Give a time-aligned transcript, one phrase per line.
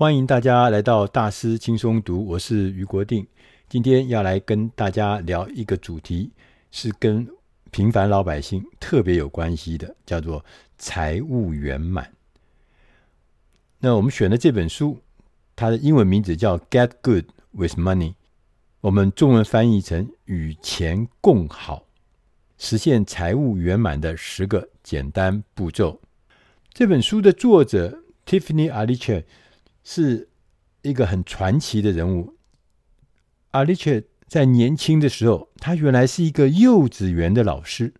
[0.00, 3.26] 欢迎大家来到大师轻松读，我是俞国定。
[3.68, 6.30] 今天要来跟大家聊一个主题，
[6.70, 7.28] 是跟
[7.70, 10.42] 平凡老百姓特别有关系的，叫做
[10.78, 12.10] 财务圆满。
[13.78, 14.98] 那我们选的这本书，
[15.54, 18.12] 它的英文名字叫《Get Good with Money》，
[18.80, 21.84] 我们中文翻译成“与钱共好，
[22.56, 26.00] 实现财务圆满的十个简单步骤”。
[26.72, 29.24] 这本书的作者 Tiffany Aliche。
[29.92, 30.28] 是
[30.82, 32.36] 一个很传奇的人物。
[33.50, 37.92] 阿里切在年轻的时候，他原来是一个幼稚园的老师，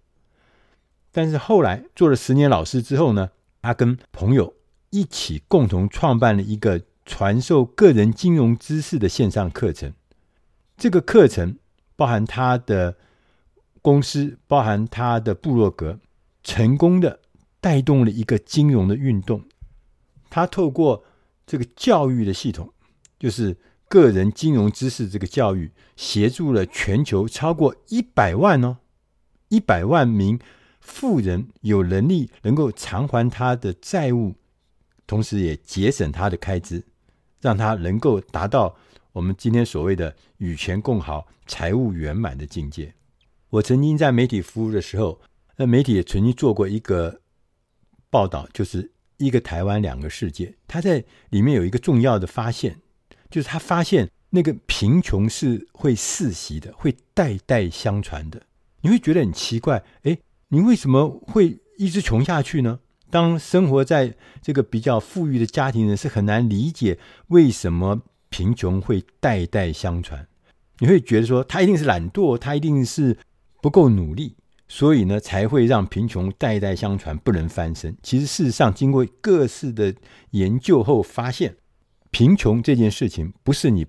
[1.10, 4.54] 但是后来做了十年老师之后呢，他跟朋友
[4.90, 9.92] 一起共同创办了一个传授个人金融知识的线上课程。
[10.76, 11.58] 这个课程
[11.96, 12.96] 包含他的
[13.82, 15.98] 公司，包含他的部落格，
[16.44, 17.18] 成功的
[17.60, 19.42] 带动了一个金融的运动。
[20.30, 21.02] 他透过
[21.50, 22.72] 这个教育的系统，
[23.18, 23.56] 就是
[23.88, 28.76] 个人金融知识这个教育，协助了全球超过一百万哦，
[29.48, 30.38] 一百万名
[30.78, 34.36] 富人有能力能够偿还他的债务，
[35.08, 36.84] 同时也节省他的开支，
[37.40, 38.76] 让他能够达到
[39.10, 42.94] 我们今天所谓的与钱共好、财务圆满的境界。
[43.48, 45.20] 我曾经在媒体服务的时候，
[45.56, 47.20] 那媒体也曾经做过一个
[48.08, 48.92] 报道，就是。
[49.20, 50.54] 一个台湾，两个世界。
[50.66, 52.80] 他在里面有一个重要的发现，
[53.30, 58.42] 就是他发现那个贫穷是会世袭的，会代代相传的。
[58.80, 62.80] 你会觉得很奇怪，哎，你为什么会一直穷下去呢？
[63.10, 70.26] 当生活在这个比较富裕的家庭人是很难理解为什么贫穷会代代相传。
[70.78, 73.18] 你会觉得说他一定是懒惰，他一定是
[73.60, 74.36] 不够努力。
[74.72, 77.96] 所以呢，才会让贫穷代代相传，不能翻身。
[78.04, 79.92] 其实，事实上，经过各式的
[80.30, 81.56] 研究后，发现
[82.12, 83.84] 贫穷这件事情不是你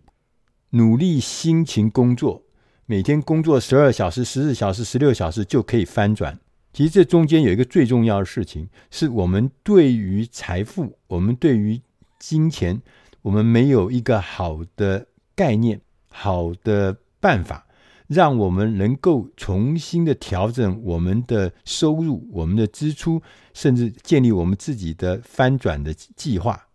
[0.71, 2.41] 努力辛勤工作，
[2.87, 6.39] 每天工作十二小时、十四小时、十六小时就可以翻转。
[6.73, 11.79] 其实，这中间有一个最重要的事情，是我们对于财富、我们对于
[12.17, 12.81] 金钱，
[13.21, 15.05] 我们没有一个好的
[15.35, 17.67] 概念、好的办法。
[18.13, 23.21] 让我们能够重新的调整我们的收入、我们的支出，
[23.53, 26.67] 甚至建立我们自己的翻转的计划。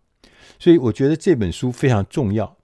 [0.57, 2.57] 所以，我觉得这本书非常重要。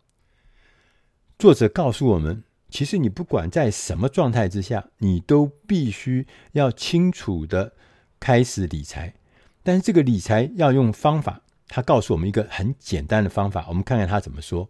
[1.37, 7.73] 作者告诉我们，其实你不管在什么状态之下，你都必须要清楚的
[8.19, 9.13] 开始理财。
[9.61, 11.43] 但是，这个理财要用方法。
[11.67, 14.67] 他告诉我们一个很简单的方法，我们看看他怎么说。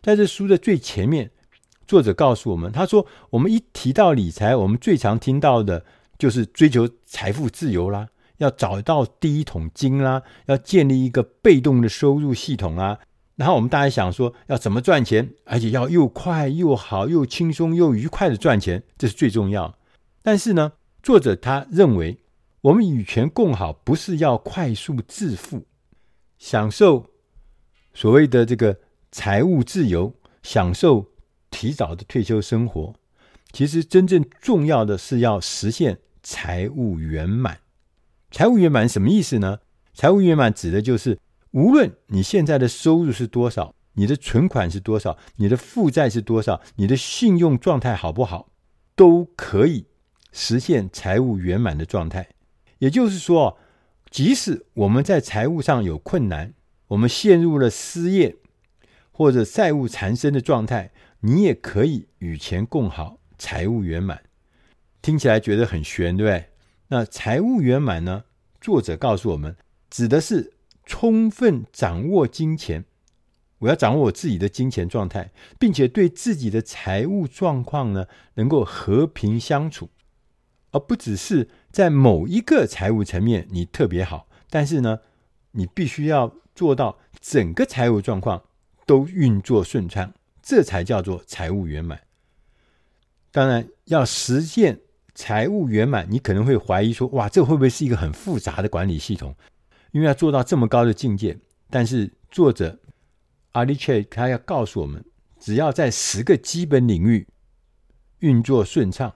[0.00, 1.30] 在这书的最前面。
[1.92, 5.84] 作者告诉我们，他说：“我们一提到理财，我们最常听到的
[6.16, 8.08] 就是追求财富自由啦，
[8.38, 12.98] 要找到第一桶金啦，要建立一个被动的收入系统啊。
[13.36, 19.76] 然后我们大家想说，要怎么赚钱，而且要又快又好又轻松又愉快的赚钱，这是最重要。
[20.22, 20.72] 但是呢，
[21.02, 22.20] 作者他认为，
[22.62, 25.66] 我们与钱共好，不是要快速致富，
[26.38, 27.04] 享受
[27.92, 28.78] 所谓的这个
[29.10, 31.04] 财务自由，享受。”
[31.52, 32.94] 提早的退休生活，
[33.52, 37.60] 其实真正重要的是要实现财务圆满。
[38.32, 39.60] 财务圆满什么意思呢？
[39.94, 41.20] 财务圆满指的就是，
[41.52, 48.48] 无论你现在的收入是多少，你的存款是多少，你的负债是多少，你的信用状态好不好，
[48.96, 49.86] 都可以
[50.32, 52.30] 实现财务圆满的状态。
[52.78, 53.58] 也就是说，
[54.10, 56.54] 即使我们在财务上有困难，
[56.88, 58.36] 我们陷入了失业
[59.10, 60.90] 或者债务缠身的状态。
[61.24, 64.24] 你也可以与钱共好，财务圆满，
[65.00, 66.46] 听起来觉得很玄，对不对？
[66.88, 68.24] 那财务圆满呢？
[68.60, 69.56] 作者告诉我们，
[69.88, 72.84] 指的是充分掌握金钱。
[73.58, 79.90] 我要掌握我自己的金钱状态，并且对自己的财务状况呢，能够和平相处，
[80.72, 84.98] 而不只是在某一个财务层面你特别好，但是呢，
[85.52, 88.42] 你必须要做到整个财务状况
[88.84, 90.12] 都运作顺畅。
[90.42, 92.00] 这才叫做财务圆满。
[93.30, 94.80] 当然，要实现
[95.14, 99.34] 财务圆满，你可能会怀疑说：“哇，这会不会是一个很复杂的管理系统？
[99.92, 101.38] 因为要做到这么高的境界。”
[101.70, 102.78] 但是，作者
[103.52, 105.02] 阿里切他要告诉我们，
[105.40, 107.26] 只要在十个基本领域
[108.18, 109.14] 运作顺畅，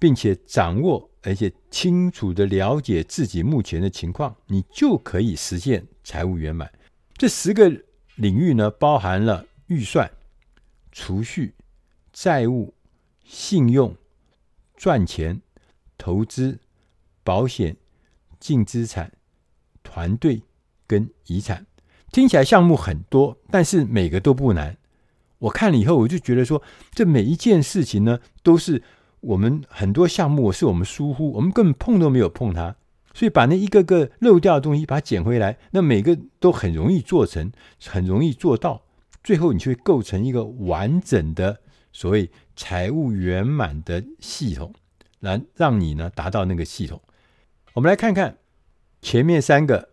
[0.00, 6.68] 并且掌握而且清楚地了解自己目前的情况，你就可以实现财务圆满。
[7.14, 7.70] 这十个
[8.16, 9.46] 领域呢，包含了。
[9.70, 10.10] 预算、
[10.90, 11.54] 储蓄、
[12.12, 12.74] 债务、
[13.24, 13.96] 信用、
[14.76, 15.40] 赚钱、
[15.96, 16.58] 投资、
[17.22, 17.76] 保险、
[18.40, 19.12] 净资产、
[19.84, 20.42] 团队
[20.88, 21.64] 跟遗产，
[22.10, 24.76] 听起来项目很多，但是每个都不难。
[25.38, 28.82] 我看了以后，我就觉得说，这每一件事情呢，都是
[29.20, 32.74] 我们很多项目是我们疏忽，我们根本碰都没有碰它。
[33.14, 37.52] 所以把那一个个漏掉的东西把它捡回来，那每个都很容易做成，
[37.86, 38.82] 很容易做到，
[39.22, 41.60] 最后你就会构成一个完整的
[41.92, 44.74] 所谓财务圆满的系统，
[45.20, 47.00] 来让你呢达到那个系统。
[47.74, 48.38] 我们来看看
[49.02, 49.90] 前面三个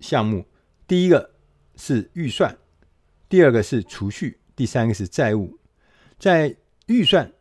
[0.00, 0.46] 项目，
[0.86, 1.30] 第一个
[1.76, 2.56] 是预算，
[3.28, 4.38] 第二个是储蓄。
[4.54, 5.58] 第三个是债务，
[6.18, 6.54] 在
[6.86, 7.32] 预算，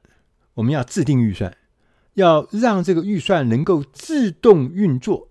[0.54, 1.56] 我们要制定预算，
[2.14, 5.30] 要让这个预算能够自动运作。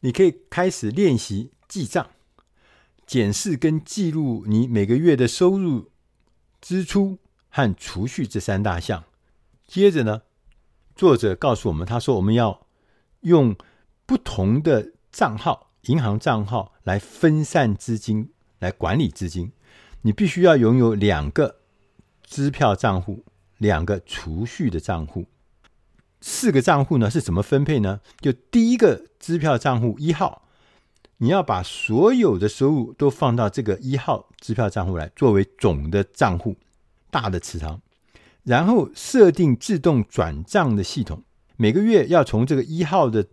[0.00, 2.08] 你可以开始练习记账、
[3.06, 5.90] 检视跟记录你每个月的收入、
[6.60, 7.18] 支出
[7.48, 9.04] 和储蓄这三大项。
[9.66, 10.22] 接着呢，
[10.94, 12.66] 作者告诉我们，他说我们要
[13.20, 13.56] 用
[14.06, 19.52] 不同的账号、银行账号来分散资金，来管理资金。
[20.02, 21.56] 你必须要拥有两个
[22.24, 23.24] 支票账户，
[23.58, 25.26] 两个储蓄的账户，
[26.20, 28.00] 四个账户呢是怎么分配呢？
[28.20, 30.48] 就第一个支票账户一号，
[31.22, 36.56] 你要把所有的收入都放到这个一号支票账户来，作为总的账户，
[37.12, 37.80] 大的池塘。
[38.42, 41.22] 然后设定自动转账的系统，
[41.56, 43.24] 每个月要从这个一号的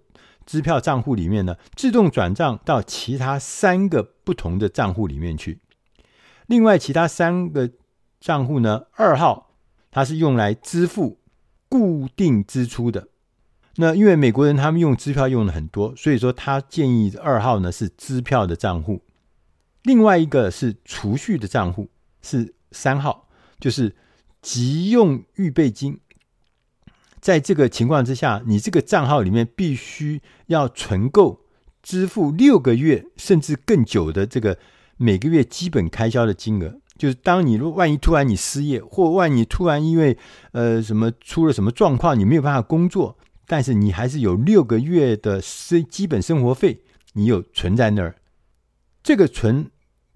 [0.45, 5.59] 支票账户里面呢，自动转账到其他三个不同的账户里面去。
[6.45, 7.71] 另外，其他三个
[8.19, 8.83] 账户呢？
[8.91, 9.55] 二号
[9.89, 11.19] 它是用来支付
[11.67, 13.07] 固定支出的。
[13.81, 19.01] 那因为美国人他们用支票用的很多，所以说他建议二号呢是支票的账户。
[19.83, 21.89] 另外一个是储蓄的账户，
[22.21, 23.95] 是三号，就是
[24.41, 25.99] 急用预备金。
[27.21, 31.41] 在这个情况之下，你这个账号里面必须要存够
[31.81, 34.57] 支付六个月甚至更久的这个。
[35.01, 40.17] 每个月基本开销的金额，就是当你如万一突然你失业，或万一突然因为
[40.51, 43.17] 呃什么出了什么状况，你没有办法工作，
[43.49, 48.15] 但是你还是有六个月的生基本生活费，你有存在那儿。
[49.01, 49.71] 这个存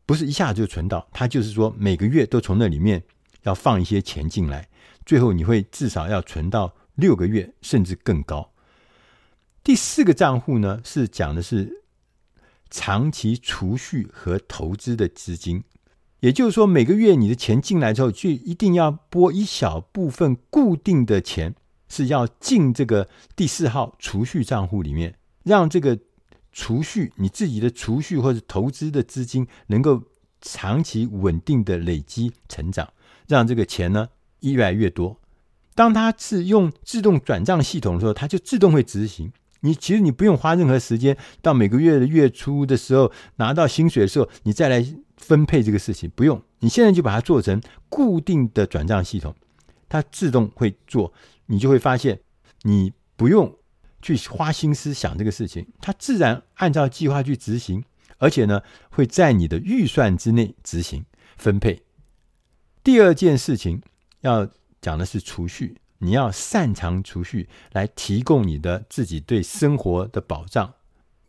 [0.05, 3.01] 不是一下子就存到，它就是说每个月都从那里面
[3.41, 4.69] 要放一些钱进来，
[5.03, 8.51] 最后你会至少要存到六个月甚至更高。
[9.63, 11.81] 第四个账户呢，是讲的是。
[12.75, 15.63] 长期储蓄和投资的资金，
[16.21, 21.53] 也就是说，每个月你的钱进来之后，就一定要拨一小部分固定的钱，
[21.93, 25.99] 是要进这个第四号储蓄账户里面，让这个
[26.51, 30.01] 储蓄你自己的储蓄或者投资的资金能够
[30.41, 32.91] 长期稳定的累积成长，
[33.27, 34.09] 让这个钱呢
[34.39, 35.19] 越来越多。
[35.75, 39.31] 当它是用自动转账系统的时候，它就自动会执行。
[39.61, 44.85] 你其实你不用花任何时间，到每个月的月初的时候拿到薪水的时候，你再来
[45.15, 46.41] 分配这个事情，不用。
[46.59, 49.33] 你现在就把它做成固定的转账系统，
[49.93, 51.13] 它自动会做，
[51.45, 52.19] 你就会发现
[52.63, 53.55] 你不用
[54.01, 57.83] 去花心思想这个事情，它自然按照计划去执行，
[58.17, 61.05] 而且呢会在你的预算之内执行
[61.37, 61.83] 分配。
[62.83, 63.83] 第二件事情
[64.21, 64.49] 要
[64.81, 65.77] 讲的是储蓄。
[65.99, 70.73] 你要擅长储蓄，来提供你的自己对生活的保障。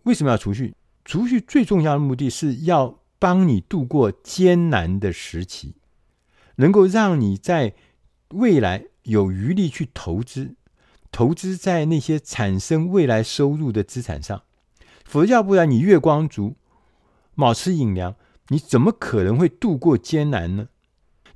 [0.04, 0.74] 为什么要储蓄？
[1.04, 5.74] 储蓄最重要的目的是要帮你度过艰难的时期，
[6.56, 7.74] 能够让你在
[8.34, 10.54] 未来有余力去投资，
[11.10, 14.42] 投资在那些产生未来收入的资产上。
[15.04, 16.56] 否则，要不然你月光族，
[17.34, 18.14] 卯吃寅粮，
[18.48, 20.68] 你怎么可能会度过艰难呢？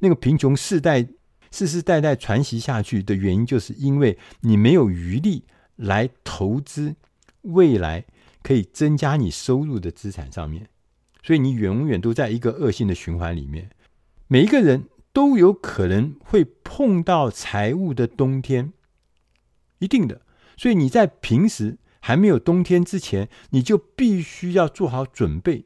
[0.00, 1.08] 那个贫穷世代。
[1.50, 5.44] 世世代代传袭下去的原因，就是因为你没有余力
[5.76, 6.94] 来投资
[7.40, 8.04] 未来
[8.42, 10.68] 可以增加你收入的资产上面，
[11.22, 13.70] 所以你永远都在一个恶性的循环里面。
[14.26, 14.84] 每一个人
[15.18, 18.72] 都有可能会碰到财务的冬天，
[19.80, 20.20] 一定的。
[20.56, 25.64] 所以你在平时还没有冬天之前，你就必须要做好准备。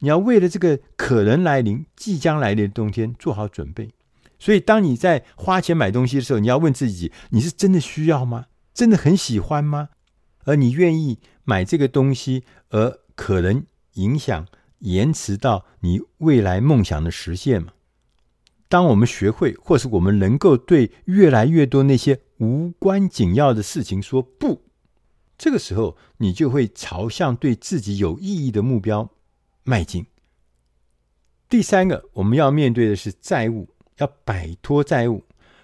[0.00, 3.92] 你要为了这个可能来临、即将来临的冬天做好准备。
[4.40, 8.46] 所以，当你在花钱买东西的时候，你要问自己：你是真的需要吗？
[8.74, 9.90] 真的很喜欢吗？
[10.42, 14.48] 而你愿意买这个东西，而可能影响
[14.80, 17.74] 延迟到你未来梦想的实现吗？
[18.72, 24.62] 当我们学会，或是我们能够对越来越多那些无关紧要的事情说不，
[25.36, 29.10] 这个时候，你就会朝向对自己有意义的目标
[29.62, 30.06] 迈进。
[31.50, 33.68] 第三个，我们要面对的是债务。
[33.98, 35.22] 要摆脱债务，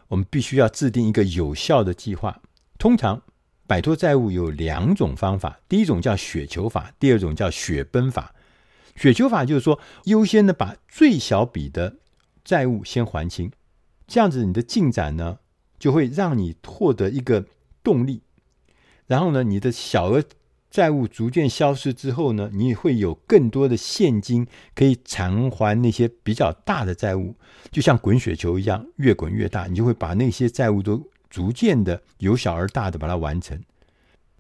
[0.08, 2.42] 我们必须要制定一个有效的计划。
[2.78, 3.22] 通常
[3.66, 8.34] 摆脱债务有两种方法，第一种叫雪球法，第二种叫雪崩法。
[8.94, 11.96] 雪球法就是说，优先的把最小笔的
[12.48, 13.52] 债务先还清，
[14.06, 15.40] 这样子你的进展呢，
[15.78, 17.44] 就会让你获得一个
[17.82, 18.22] 动力。
[19.06, 20.24] 然后呢，你的小额
[20.70, 27.36] 债务逐渐消失之后呢，你也会有更多的现金可以偿还那些比较大的债务，
[27.70, 33.62] 就像滚雪球一样，越滚越大，你就会把那些债务都逐渐的由小而大的把它完成。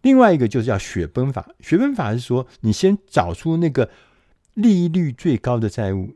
[0.00, 3.90] 另外一个就是叫雪崩法，雪崩法是说，你先找出那个
[4.54, 6.14] 利率最高的债务，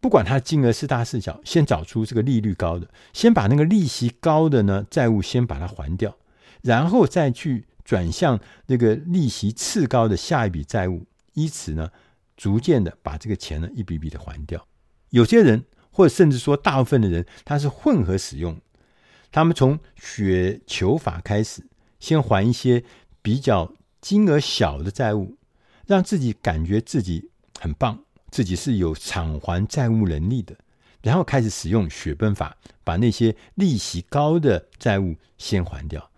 [0.00, 6.16] 不管它金额是大是小，先找出这个利率高的，先把那个利息高的呢债务先把它还掉，
[6.62, 11.90] 然后再去转向那个利息次高的下一笔债务，以此呢
[12.36, 14.66] 逐渐的把这个钱呢一笔笔的还掉。
[15.10, 18.58] 有些人或者甚至说大部分的人，他是混合使用，
[19.30, 21.66] 他们从雪球法开始，
[21.98, 22.84] 先还一些。
[23.22, 25.36] 比较金额小的债务，
[25.86, 27.28] 让自己感觉自己
[27.60, 30.56] 很棒，自己是有偿还债务能力的，
[31.02, 36.10] 然后开始使用雪崩法，把那些利息高的债务先还掉。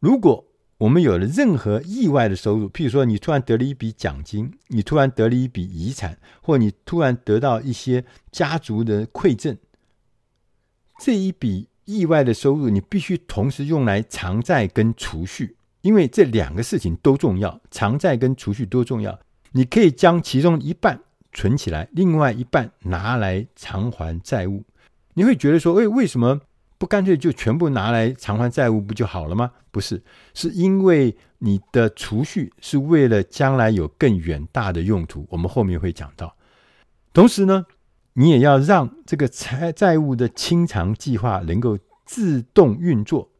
[0.00, 0.44] 如果
[0.78, 9.56] 我们有了任何意外的收入，譬如说你突然得了一笔奖金，你突然得了一笔遗产，或你突然得到一些家族的馈赠，
[10.98, 15.56] 这一笔意外的收入，你必须同时用来偿债跟储蓄。
[15.82, 19.18] 因为这两个事情都重要，偿债跟储蓄都重要。
[19.50, 21.00] 你可以将其中一半
[21.32, 24.64] 存起来，另外一半拿来偿还债务。
[25.14, 26.40] 你会觉得说，哎，为什么
[26.78, 29.52] 不干脆就全部拿来偿还债务不就好了吗？
[29.70, 30.02] 不是，
[30.34, 35.26] 是因为你的储蓄是为了将来有更远大的用途。
[35.30, 36.34] 我们后面会讲到。
[37.12, 37.66] 同时呢，
[38.14, 43.30] 你也要让这个财债务的清偿计划能够自动运作。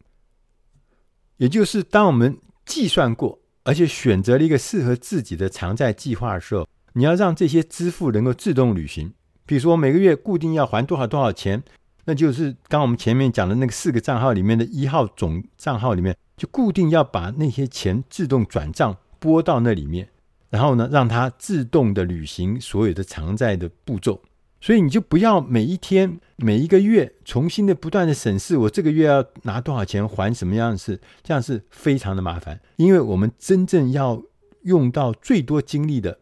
[1.36, 9.12] 也就是当我们计算过，而且选择了一个适合自己的偿债计划的时候，你要让这些支付能够自动履行。
[9.44, 11.62] 比如说每个月固定要还多少多少钱，
[12.04, 20.08] 那就是刚我们前面讲的那个四个账号里面的一号总账号里面，就固定要把那些钱自动转账拨到那里面，
[20.50, 24.22] 然后呢，让它自动的履行所有的偿债的步骤。
[24.60, 32.60] 所以你就不要每一天、每一个月重新的不断的审视，我这个月要拿多少钱还什么样的事，这样是非常的麻烦。
[32.76, 34.22] 因为我们真正要
[34.62, 36.20] 用到最多精力的，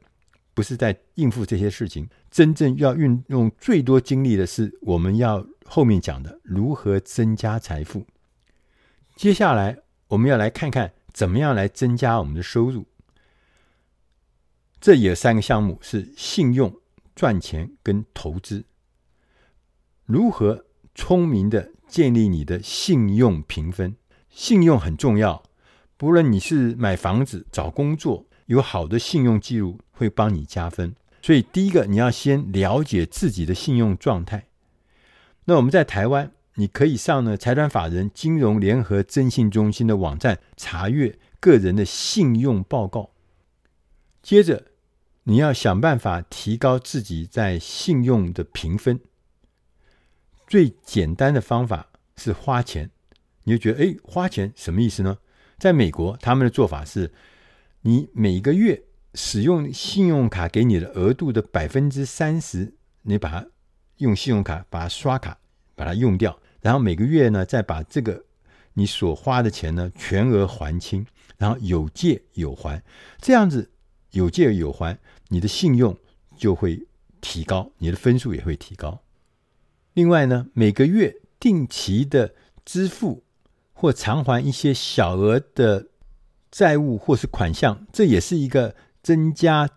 [0.61, 8.07] 不是在应付这些事情，真正要运用最多精力的是我们要后面讲的如何增加财富。
[9.17, 12.85] 接下来我们要来看看怎么样来增加我们的收入。
[14.83, 16.79] 这有三个项目是信用。
[17.17, 18.64] 赚钱跟投资，
[20.05, 23.97] 如何聪明的建立你的信用评分？
[24.29, 25.43] 信用很重要，
[25.97, 30.95] 不论你是买房子、找工作，有好的信用记录会帮你加分。
[31.23, 34.47] 所以，第一个你要先了解自己的信用状态。
[35.45, 43.11] 那我们在台湾，你可以上呢财团法人金融联合征信中心的网站查阅个人的信用报告。
[44.23, 44.66] 接着。
[45.25, 48.99] 你要想办法提高自己在信用的评分。
[50.49, 52.90] 最简单的方法是花钱。
[53.45, 55.19] 你就觉得，哎，花钱什么意思呢？
[55.59, 57.12] 在美国，他们的做法是，
[57.83, 58.83] 你每个月
[59.15, 63.47] 使用信用卡给你的额度的百分之三十，你把它
[63.97, 65.39] 用信用卡把它刷卡
[65.75, 68.25] 把它用掉，然后每个月呢，再把这个
[68.75, 71.07] 你所花的钱呢全额还清，
[71.39, 72.83] 然后有借有还，
[73.21, 73.71] 这样子。
[74.13, 75.97] 有借有还，你的信用
[76.37, 76.85] 就会
[77.21, 79.03] 提高，你的分数也会提高。
[79.93, 82.35] 另外呢，每个月定期的
[82.65, 83.23] 支付
[83.73, 85.89] 或偿还一些小额的
[86.50, 89.69] 债务或是款项，这也是一个增加、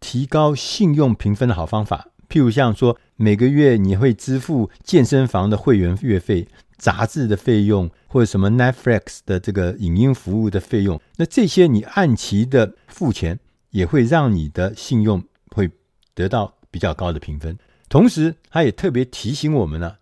[0.00, 2.08] 提高信用评分的好方法。
[2.28, 13.38] 譬如像说，每个月你会支付健身房的会员月费、杂志的费用，或者什么 Netflix 的这个影音服务的费用，那这些你按期的付钱。
[13.70, 15.70] 也会让你的信用会
[16.14, 17.58] 得到比较高的评分。
[17.90, 19.98] 同时，他也特别提醒我们了，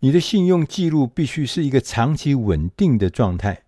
[0.00, 3.64] 你的信用记录必须是一个长期稳定的状态。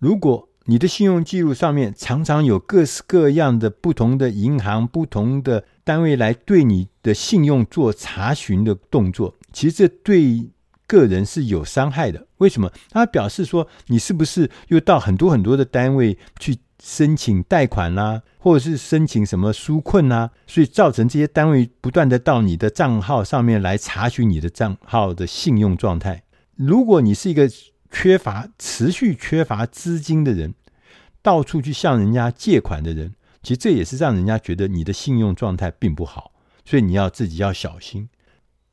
[0.00, 10.50] 如果你的信用记录上面常常有各式各样的不同的银行、不同的单位来对你的信用做查询的动作，其实这对
[10.86, 12.26] 个人是有伤害的。
[12.38, 12.72] 为什么？
[12.90, 16.56] 他表示说，你是不是又到很多很多的单位去？
[16.82, 26.22] 申请贷款啦、或者是申请什么纾困呐、所以造成这些单位不断的到你的账号上面来查询你的账号的信用状态。
[26.56, 27.46] 如果你是一个
[27.90, 30.54] 缺乏持续缺乏资金的人，
[31.22, 36.32] 到处去向人家借款的人，其实这也是让人家觉得你的信用状态并不好，
[36.64, 38.08] 所以你要自己要小心。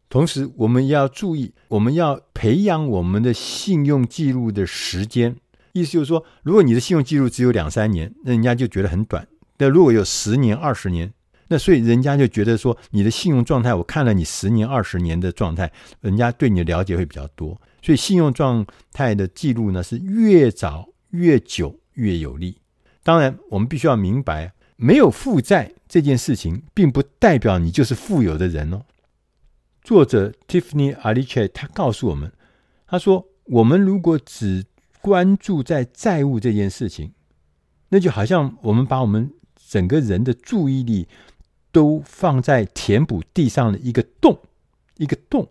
[0.10, 5.36] 同时，我们要注意，我们要培养我们的信用记录的时间。
[5.74, 9.24] 意思就是说，如果你的信用记录只有两三年，那人家就觉得很短；
[9.58, 11.14] 那如果有十年、二十年，
[11.50, 17.60] 那所以人家就觉得说，你的信用状态，我看了你十年、二十年的状态，人家对你的了解会比较多。
[17.82, 22.58] 所以，信用状态的记录呢，是越早越久越有利。
[23.04, 28.82] 当然，我们必须要明白，没有负债这件事情，并不代表你就是富有的人哦。
[29.82, 32.32] 作者 Tiffany Aliche 他告诉我们，
[32.86, 34.66] 他说：“我们如果只
[35.02, 37.14] 关注在债务这件事情，
[37.90, 41.08] 那就好像我们把我们整个人的注意力
[41.72, 44.38] 都放在填补地上的一个洞，
[44.98, 45.48] 一个洞。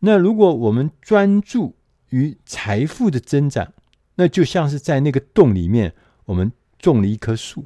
[0.00, 1.76] 那如果我们专注
[2.10, 3.72] 于财富的增长，
[4.16, 5.94] 那就像是在那个洞里面，
[6.26, 7.64] 我们种了一棵树。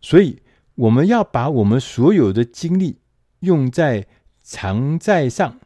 [0.00, 0.40] 所以，
[0.74, 2.98] 我们要把我们所有的精力
[3.40, 4.06] 用在。”
[4.50, 5.60] 偿债上，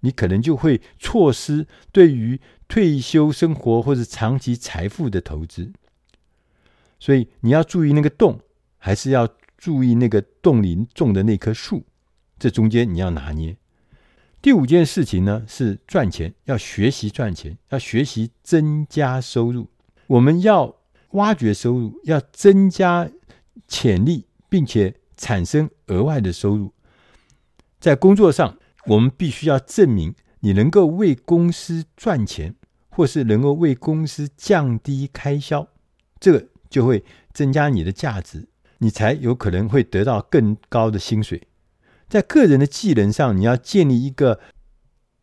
[0.00, 5.70] 你可能就会错失对于退休生活或者长期财富的投资。
[6.98, 8.40] 所以你要注意那个洞，
[8.78, 11.84] 还是要注意那个洞里种的那棵树？
[12.38, 13.54] 这中间你要拿捏。
[14.42, 19.70] 第五件事情呢，是赚钱，要学习赚钱，要学习增加收入。
[20.08, 20.74] 我们要
[21.12, 23.08] 挖掘收入，要增加
[23.68, 26.72] 潜力，并且产生额外的收入。
[27.78, 32.56] 在工作上，我们必须要证明你能够为公司赚钱，
[32.90, 35.68] 或是能够为公司降低开销，
[36.18, 41.40] 这个就会增加你的价值，你才有可能会得到更高的薪水。
[42.12, 44.38] 在个人的技能上，你要建立一个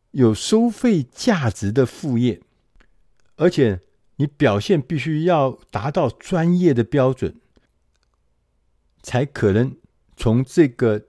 [0.09, 2.41] 有收费价值的副业，
[3.35, 3.81] 而且
[4.15, 7.35] 你表现必须要达到专业的标准，
[9.03, 9.77] 才可能
[10.17, 11.05] 从这个。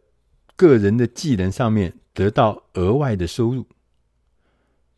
[0.57, 3.67] 个人的技能上面得到额外的收入。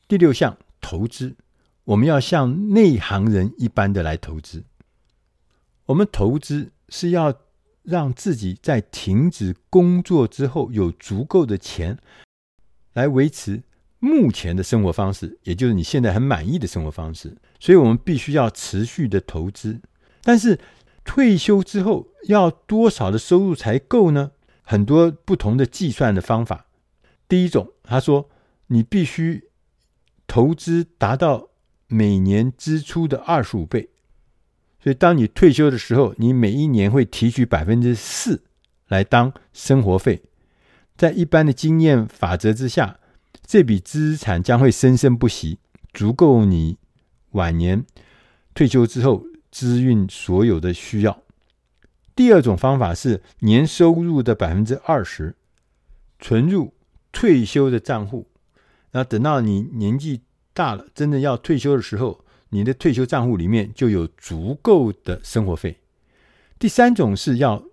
[0.09, 1.37] 第六项，投资，
[1.85, 4.65] 我们要像内行人一般的来投资。
[5.85, 7.33] 我们投资是要
[7.83, 11.99] 让自己在停止工作之后有足够的钱
[12.93, 13.63] 来维持
[13.99, 17.37] 目前的生活方式，也就是你现在很满意的生活方式。
[17.61, 19.81] 所以我们必须要持续的投资。
[20.23, 20.59] 但是
[21.05, 24.33] 退休之后要多少的收入才够呢？
[24.63, 26.67] 很多不同的计算的方法。
[27.29, 28.29] 第一种，他说
[28.69, 29.51] 你必须
[30.27, 31.51] 投资达到
[31.89, 33.91] 每年支出的二十五倍。
[34.83, 38.43] 所以，当你退休的时候，你每一年会提取百分之四
[38.89, 40.23] 来当生活费。
[40.97, 42.99] 在一般的经验法则之下，
[43.47, 45.61] 这笔资产将会生生不息，
[45.93, 46.79] 足够你
[47.31, 47.85] 晚年
[48.55, 51.23] 退休之后支运所有的需要。
[52.17, 55.37] 第二种方法是年收入的百分之二十
[56.19, 56.75] 存入
[57.13, 58.29] 退休的账户，
[58.91, 65.79] 那等到你年纪大了，真的要退休的时候，你的退休账户里面就有足够的生活费。
[66.59, 67.65] 第三种是要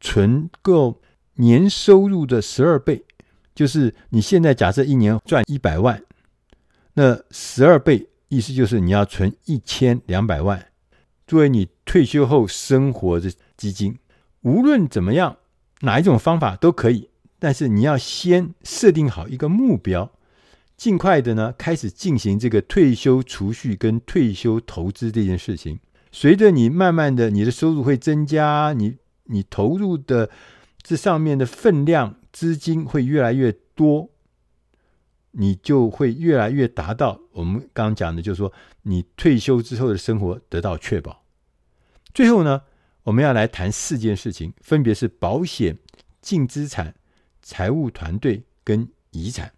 [0.00, 1.00] 存够
[1.34, 3.04] 年收入的十二倍，
[3.54, 6.02] 就是你现在假设一年赚一百万，
[6.94, 10.66] 那十二倍意思就是你要存一千两百万。
[11.26, 13.98] 作为你退休后生活的基金，
[14.42, 15.38] 无论怎么样，
[15.80, 17.08] 哪一种方法都可以。
[17.38, 20.10] 但是你要先设定好一个目标，
[20.78, 25.78] 尽快的呢开始进行这个退休储蓄跟退休投资这件事情。
[26.10, 30.30] 随着你慢慢的，你的收入会增加，你你投入的
[30.80, 34.08] 这上面的分量资金会越来越多。
[35.32, 38.50] 你就会越来越达到我们刚刚讲的，就是说
[38.82, 41.22] 你退休之后的生活得到确保。
[42.14, 42.62] 最后呢，
[43.02, 45.76] 我们要来谈四件事情，分别是保险、
[46.22, 46.94] 净资产、
[47.42, 49.52] 财务团队跟遗产。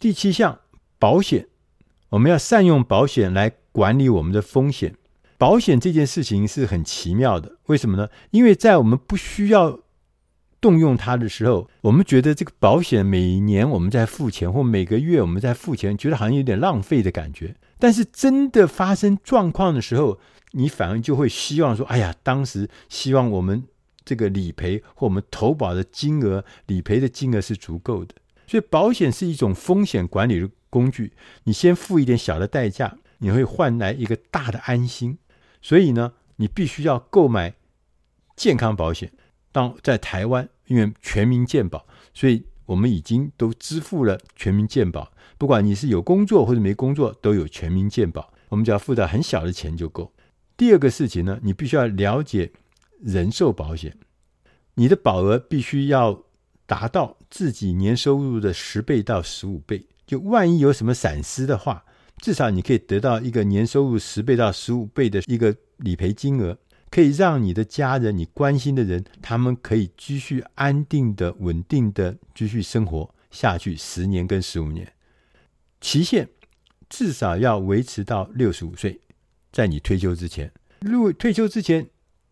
[0.00, 0.60] 第七项，
[0.98, 1.46] 保险，
[2.08, 4.96] 我们要善用保险来管理我们的风险。
[5.36, 8.08] 保险这件事情是很奇妙的，为什么呢？
[8.30, 9.80] 因为在我们不需要
[10.58, 17.54] 动用它的时候，我们觉得这个保险每年我们在付钱，或每个月我们在付钱，觉得好像有点浪费的感觉。
[17.78, 20.18] 但是真的发生状况的时候，
[20.52, 23.64] 你反而就会希望说：“哎呀，当时希望我们
[24.02, 28.14] 这个理赔或我们投保的金额、理赔的金额是足够的。”
[28.50, 31.12] 所以，保险是一种风险管理的工具。
[31.44, 35.18] 你先付一点小的代价，你会换来一个大的安心。
[35.62, 37.54] 所以呢，你必须要购买
[38.34, 39.12] 健康保险。
[39.52, 45.12] 当在台湾，因为全民健保，所以我们已经都支付了全民健保。
[45.38, 48.32] 不管你是有工作或者没工作，都有全民健保。
[48.48, 50.12] 我们只要付到很小的钱就够。
[50.56, 52.50] 第二个事情呢，你必须要了解
[53.00, 53.96] 人寿保险，
[54.74, 56.24] 你的保额必须要
[56.66, 59.86] 达到自己年收入的十倍到十五倍。
[60.06, 61.84] 就万一有什么闪失的话，
[62.18, 66.58] 至少你可以得到一个年收入十倍到十五倍的一个理赔金额，
[66.90, 74.92] 可以让你的家人、你关心的人，他们可以继续安定的、稳定的继续生活下去十年跟十五年，
[75.80, 76.28] 期限
[76.88, 79.00] 至少要维持到六十五岁，
[79.52, 80.52] 在你退休之前。
[80.80, 81.88] 如果退休之前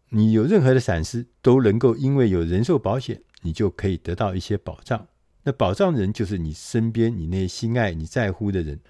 [0.08, 5.07] 你有任何的闪失，都能够因为有人寿保险，你就可以得到一些保障。
[5.44, 8.81] 那保障人就是你身边你那些心爱、你在乎的人。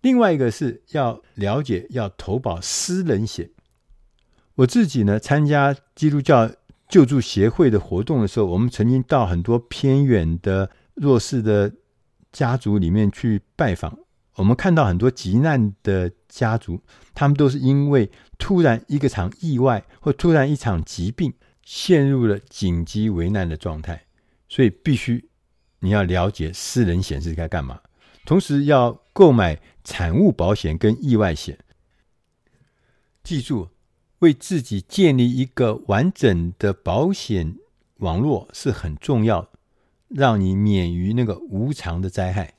[0.00, 3.50] 另外一个是要了解要投保私人险。
[4.56, 6.50] 我自己呢，参加基督教
[6.88, 11.72] 救助协会的活动的时候，我们曾经到很多偏远的弱势的
[12.32, 13.98] 家族里面去拜访。
[14.36, 16.80] 我们看到很多急难的家族，
[17.14, 21.32] 他们都是因为突然一个场意外或突然一场疾病，
[21.64, 24.04] 陷入了紧急危难的状态，
[24.48, 25.28] 所以必须
[25.80, 27.80] 你要了解私人险是该干嘛。
[28.24, 31.58] 同时要购买产物保险跟意外险，
[33.22, 33.68] 记住，
[34.20, 37.58] 为自己建立一个完整的保险
[37.96, 39.50] 网络是很重要，
[40.08, 42.54] 让你免于那个无常的灾害。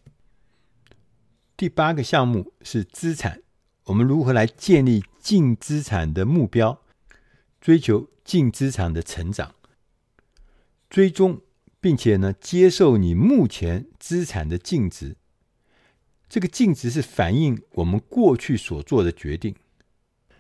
[1.58, 3.42] 第八个项目是资产，
[3.86, 6.82] 我们如何来建立净资产的目标，
[7.66, 9.56] 追求净资产的成长，
[10.88, 11.42] 追踪
[11.82, 15.16] 并且呢，接受你目前资产的净值。
[16.30, 19.56] 这个净值是反映我们过去所做的决定，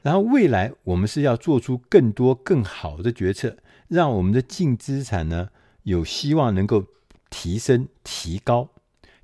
[0.03, 3.57] 然后未来我们是要做出更多更好的决策，
[3.87, 5.49] 让我们的净资产呢
[5.81, 6.85] 有希望能够
[7.31, 8.69] 提升提高，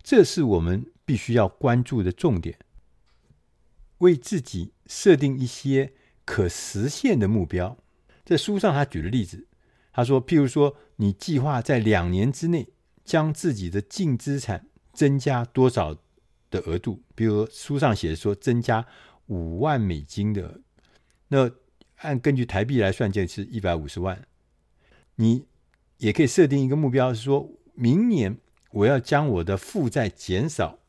[0.02, 2.58] 这是我们必须要关注的重点。
[4.00, 5.94] 为自己设定一些
[6.26, 7.78] 可实现的目标。
[8.32, 9.46] 在书上他举了例子，
[9.92, 12.70] 他说，譬如说，你计划在两年之内
[13.04, 15.98] 将自己的净资产增加多少？
[16.50, 18.86] 的额度，比如书上写的说增加
[19.28, 20.60] 五万美金的，
[21.30, 21.50] 那
[22.00, 24.26] 按根据台币来算，就是一百五十万。
[25.16, 25.46] 你
[25.98, 28.38] 也可以设定一个目标，是说明年
[28.72, 30.80] 我要将我的负债减少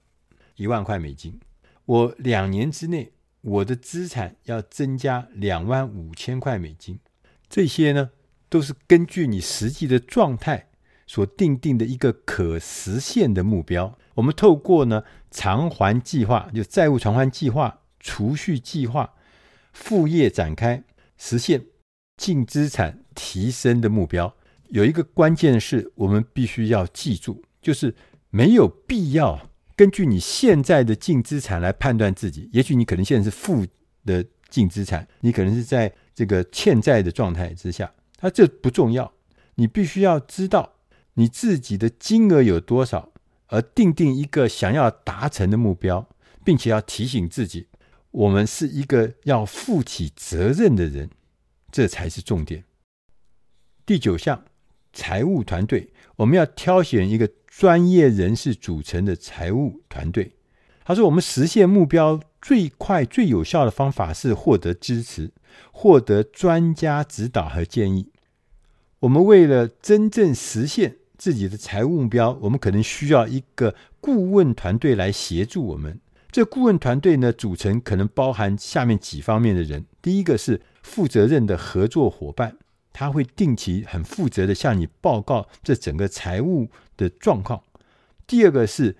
[0.56, 1.38] 一万块美金。
[1.84, 6.98] 我两年之内，我的资产要增加两万五千块美金。
[7.52, 8.12] 这些呢，
[8.48, 10.70] 都是根据你实际的状态
[11.06, 13.98] 所定定的一个可实现的目标。
[14.14, 19.12] 我们透过呢偿还计划，就债务偿还计划、储蓄计划、
[19.74, 20.82] 副业展开，
[21.18, 21.66] 实现
[22.16, 24.34] 净资产提升的目标。
[24.70, 27.94] 有一个关键是我们必须要记住，就是
[28.30, 32.48] 没有必要根据你现在的净资产来判断自己。
[32.54, 33.66] 也许你可能现在是负
[34.06, 39.12] 的净资产，你可能是在这个欠债的状态之下，他这不重要。
[39.54, 40.74] 你必须要知道
[41.14, 43.10] 你自己的金额有多少。
[43.48, 46.08] 而定定一个想要达成的目标，
[46.42, 47.66] 并且要提醒自己，
[48.10, 51.10] 我们是一个要负起责任的人，
[51.70, 52.64] 这才是重点。
[53.84, 54.42] 第九项，
[54.94, 60.32] 财务团队，我们要挑选一个专业人士组成的财务团队。
[60.84, 65.30] 他说，我们实现目标最快、最有效的方法是获得支持，
[65.72, 68.10] 获得专家指导和建议。
[69.00, 70.96] 我们为了真正实现。
[71.18, 76.00] 自己的财务目标，我们可能需要一个顾问团队来协助我们。
[76.32, 82.56] 这顾问团队呢，组成可能包含下面几方面的人：第一个是负责任的合作伙伴，
[82.92, 87.60] 他会定期很负责的向你报告这整个财务的状况；
[88.26, 88.96] 第二个是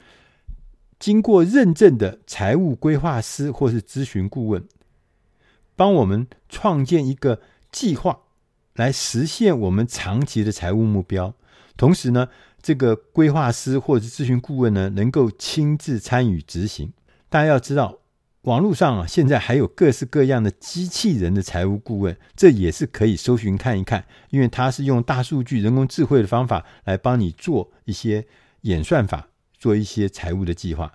[1.02, 4.64] 经过认证的财务规划师或是咨询顾问，
[5.74, 7.40] 帮我们创建一个
[7.72, 8.20] 计划
[8.74, 11.34] 来实现我们长期的财务目标。
[11.76, 12.28] 同时呢，
[12.62, 16.92] 这个规划师或者咨询顾问呢，能够亲自参与执行。
[17.28, 17.98] 大家要知道，
[18.42, 28.24] 网络上啊，现在还有各式各样的机器人的财务顾问，这也是可以搜寻看一看，因为它是用大数据、人工智慧的方法来帮你做一些
[28.60, 29.26] 演算法，
[29.62, 30.92] 做一些财务的计划。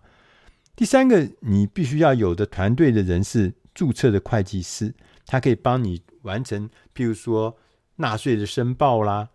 [0.76, 4.94] 第三个，你必须要有的团队的人是注册的会计师，
[5.26, 7.58] 他可以帮你完成，譬如说
[7.96, 9.30] 纳税的申报啦，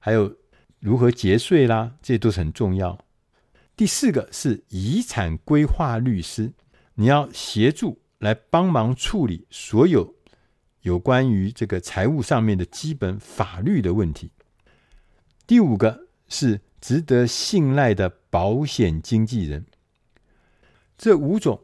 [0.00, 0.36] 还有。
[0.82, 2.98] 如何节税啦，这都是很重要。
[3.76, 6.52] 第四个是遗产规划律师，
[6.96, 10.12] 你要协助来帮忙处理所有
[10.80, 14.32] 有关于这个财务上面的基本法律的问题。
[15.46, 19.66] 第五个是值得信赖的保险经纪人。
[20.96, 21.60] 这五种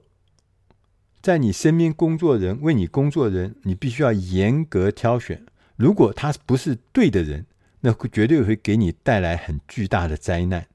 [1.22, 5.46] 在你身边工作人为你工作人，你必须要严格挑选。
[5.76, 7.46] 如果他不是对的人，
[7.80, 10.66] 那绝对会给你带来很巨大的灾难，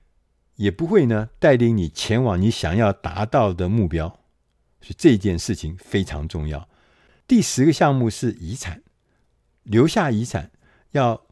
[0.55, 4.07] 也不会呢带领你前往你想要达到的目标。
[4.81, 6.67] 所以这件事情非常重要。
[7.27, 8.81] 第十个项目是遗产，
[9.61, 10.49] 留下遗产
[10.91, 11.27] 要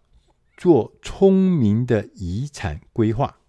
[0.55, 3.40] 做聪明的遗产规划。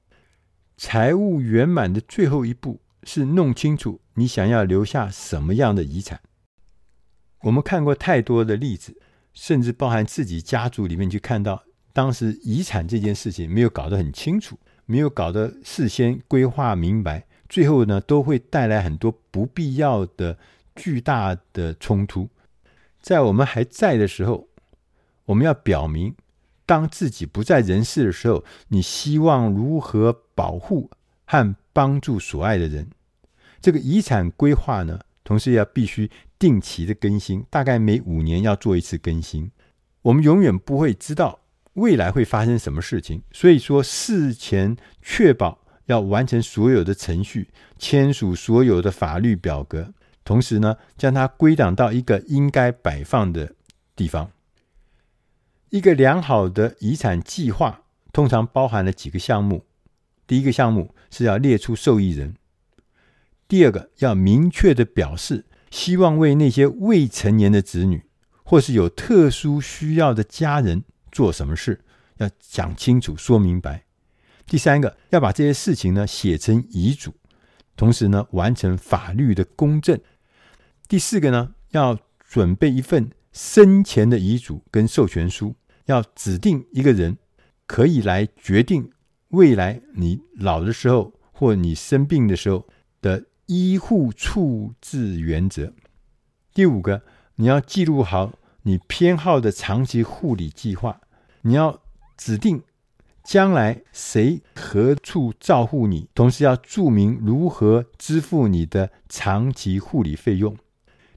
[0.76, 6.20] 财务圆满的最后一步是弄清楚你想要留下什么样的遗产。
[7.42, 9.00] 我们看过太多的例子，
[9.32, 20.38] 甚至包含自己家族里面去看到，当时遗产这件事情没有搞得很清楚，没有搞得事先规划明白，最后呢都会带来很多不必要的
[20.76, 22.28] 巨大的冲突。
[23.00, 24.48] 在我们还在的时候，
[25.24, 26.14] 我们要表明，
[26.72, 30.90] 当自己不在人世的时候，你希望如何保护
[31.26, 32.88] 和帮助所爱的人。
[33.60, 39.50] 这个遗产规划呢，同时要必须定期的更新，大概每五年要做一次更新。
[40.00, 41.40] 我们永远不会知道
[41.74, 49.92] 未来会发生什么事情，所以说事前确保要完成所有的程序，签署所有的法律表格，
[50.24, 53.52] 同时呢，将它归档到一个应该摆放的
[53.94, 54.30] 地方。
[55.72, 59.64] 一个良好的遗产计划通常包含了几个项目，
[60.26, 62.36] 第一个项目是要列出受益人。
[63.48, 68.04] 第二个，要明确的表示希望为那些未成年的子女
[68.44, 71.82] 或是有特殊需要的家人做什么事，
[72.18, 73.86] 要讲清楚、说明白。
[74.46, 77.14] 第三个，要把这些事情呢写成遗嘱，
[77.76, 79.98] 同时呢完成法律的公证。
[80.86, 85.54] 第四个呢，要准备一份生前的遗嘱跟授权书，
[85.86, 87.18] 要指定一个人
[87.66, 88.90] 可以来决定
[89.28, 92.66] 未来你老的时候或你生病的时候
[93.00, 93.24] 的。
[93.46, 95.74] 医护处置原则。
[96.54, 97.02] 第五个，
[97.34, 101.02] 你要记录好你偏好的长期护理计划。
[101.42, 101.82] 你要
[102.16, 102.62] 指定
[103.22, 110.56] 将来谁何处照护你，同时要注明如何支付你的长期护理费用。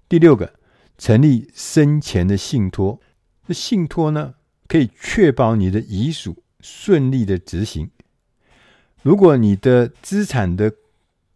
[0.10, 0.56] 第六个，
[0.98, 3.00] 成立生前的信托。
[3.48, 4.34] 这信托呢，
[4.68, 7.90] 可以确保你的遗嘱顺利的执行。
[9.02, 10.74] 如果你的资产的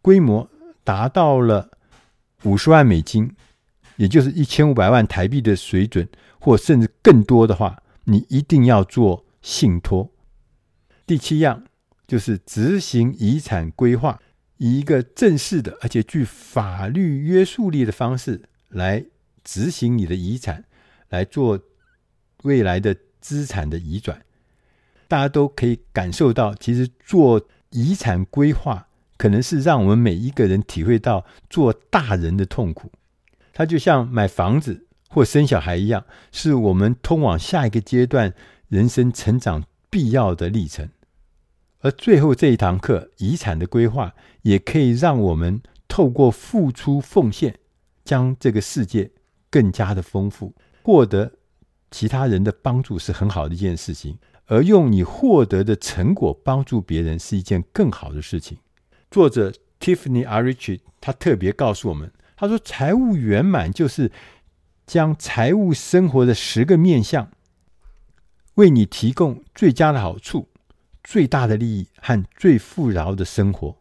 [0.02, 0.50] 规模，
[0.82, 1.70] 达到了
[2.42, 3.36] 五十万美金，
[3.96, 6.08] 也就是一千五百万台币的水准，
[6.40, 10.10] 或甚至更多的话，你一定要做信托。
[11.06, 11.64] 第七样
[12.08, 14.20] 就是执行遗产规划，
[14.56, 19.04] 以一个正式的而且具法律约束力的方式来
[19.44, 20.64] 执行你的遗产，
[21.08, 21.60] 来做
[22.42, 24.22] 未来的资产的移转。
[25.08, 28.86] 大家都可以感受到，其实做遗产规划。
[29.16, 32.90] 可能是让我们每一个人体会到做大人的痛苦，
[33.52, 38.32] 它就像买房子或生小孩一样，是我们通往下一个阶段
[38.68, 40.88] 人生成长必要的历程。
[41.80, 47.58] 而最后这一堂课，遗产的规划，也可以让我们透过付出奉献，
[48.02, 49.10] 将这个世界
[49.50, 51.30] 更加的丰富，获得
[51.90, 58.58] 其他人的帮助是很好的一件事情，而用你获得的成果帮助别人是一件更好的事情。
[59.10, 64.12] 作者 Tiffany Arichie 他特别告诉我们，他说：“财务圆满就是
[64.86, 67.30] 将财务生活的十个面向，
[68.54, 70.48] 为你提供最佳的好处、
[71.02, 73.76] 最大的利益和最富饶的生活。”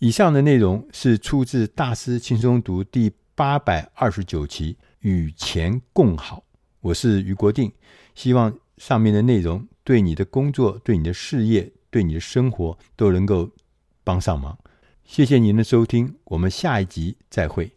[0.00, 6.38] 以上的内容是出自《大师轻松读》第八百二十九期《与钱共好》。
[6.84, 7.72] 我是余国定，
[8.14, 13.50] 希望上面的内容对你的工作、对你的事业、对你的生活都能够
[14.04, 14.58] 帮上忙，
[15.02, 17.72] 谢谢您的收听，我们下一集再会。